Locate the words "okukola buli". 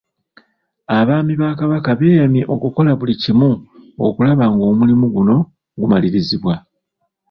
2.53-3.15